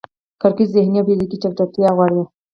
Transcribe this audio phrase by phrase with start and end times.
[0.41, 2.21] کرکټ ذهني او فزیکي چټکتیا غواړي.